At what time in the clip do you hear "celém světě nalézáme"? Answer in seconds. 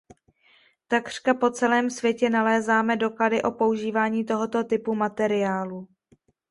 1.51-2.95